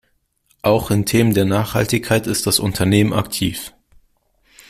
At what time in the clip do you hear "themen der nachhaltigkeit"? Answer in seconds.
1.05-2.25